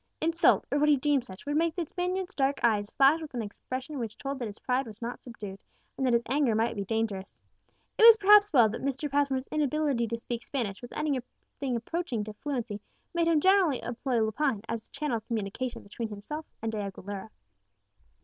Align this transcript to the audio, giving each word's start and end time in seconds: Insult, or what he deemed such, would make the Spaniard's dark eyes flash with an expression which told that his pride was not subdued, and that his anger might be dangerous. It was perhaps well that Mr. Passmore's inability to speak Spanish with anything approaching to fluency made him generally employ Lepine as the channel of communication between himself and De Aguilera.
Insult, 0.19 0.65
or 0.71 0.79
what 0.79 0.89
he 0.89 0.97
deemed 0.97 1.23
such, 1.23 1.45
would 1.45 1.55
make 1.55 1.75
the 1.75 1.85
Spaniard's 1.85 2.33
dark 2.33 2.59
eyes 2.63 2.89
flash 2.89 3.21
with 3.21 3.35
an 3.35 3.43
expression 3.43 3.99
which 3.99 4.17
told 4.17 4.39
that 4.39 4.47
his 4.47 4.57
pride 4.57 4.87
was 4.87 4.99
not 4.99 5.21
subdued, 5.21 5.59
and 5.95 6.03
that 6.03 6.13
his 6.13 6.23
anger 6.27 6.55
might 6.55 6.75
be 6.75 6.83
dangerous. 6.83 7.35
It 7.99 8.03
was 8.03 8.17
perhaps 8.17 8.51
well 8.51 8.67
that 8.69 8.81
Mr. 8.81 9.11
Passmore's 9.11 9.45
inability 9.51 10.07
to 10.07 10.17
speak 10.17 10.43
Spanish 10.43 10.81
with 10.81 10.91
anything 10.93 11.75
approaching 11.75 12.23
to 12.23 12.33
fluency 12.33 12.81
made 13.13 13.27
him 13.27 13.39
generally 13.39 13.79
employ 13.83 14.19
Lepine 14.23 14.63
as 14.67 14.85
the 14.87 14.91
channel 14.91 15.17
of 15.17 15.27
communication 15.27 15.83
between 15.83 16.09
himself 16.09 16.47
and 16.63 16.71
De 16.71 16.79
Aguilera. 16.79 17.29